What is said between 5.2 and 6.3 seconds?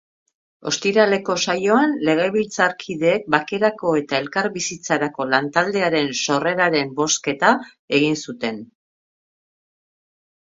lantaldearen